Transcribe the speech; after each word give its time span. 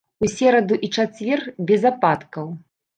У 0.27 0.29
сераду 0.35 0.79
і 0.89 0.89
чацвер 0.97 1.47
без 1.71 1.81
ападкаў. 1.95 2.55